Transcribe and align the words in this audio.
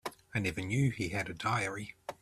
I 0.33 0.39
never 0.39 0.61
knew 0.61 0.89
he 0.89 1.09
had 1.09 1.29
a 1.29 1.33
diary. 1.35 1.93